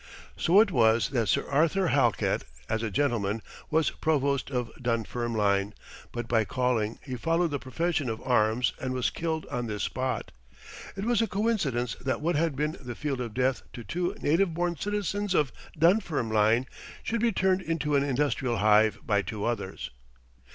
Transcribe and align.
So 0.35 0.59
it 0.61 0.71
was 0.71 1.09
that 1.09 1.27
Sir 1.29 1.47
Arthur 1.47 1.89
Halkett, 1.89 2.43
as 2.67 2.81
a 2.81 2.89
gentleman, 2.89 3.43
was 3.69 3.91
Provost 3.91 4.49
of 4.49 4.71
Dunfermline, 4.81 5.75
but 6.11 6.27
by 6.27 6.43
calling 6.43 6.97
he 7.03 7.15
followed 7.15 7.51
the 7.51 7.59
profession 7.59 8.09
of 8.09 8.19
arms 8.23 8.73
and 8.81 8.95
was 8.95 9.11
killed 9.11 9.45
on 9.51 9.67
this 9.67 9.83
spot. 9.83 10.31
It 10.95 11.05
was 11.05 11.21
a 11.21 11.27
coincidence 11.27 11.93
that 12.03 12.19
what 12.19 12.35
had 12.35 12.55
been 12.55 12.77
the 12.81 12.95
field 12.95 13.21
of 13.21 13.35
death 13.35 13.61
to 13.73 13.83
two 13.83 14.15
native 14.19 14.55
born 14.55 14.75
citizens 14.75 15.35
of 15.35 15.51
Dunfermline 15.77 16.65
should 17.03 17.21
be 17.21 17.31
turned 17.31 17.61
into 17.61 17.95
an 17.95 18.01
industrial 18.01 18.57
hive 18.57 18.97
by 19.05 19.21
two 19.21 19.45
others. 19.45 19.91